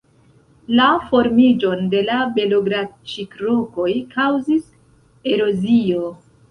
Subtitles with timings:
[0.79, 4.69] La formiĝon de la Belogradĉik-rokoj kaŭzis
[5.37, 6.15] erozio.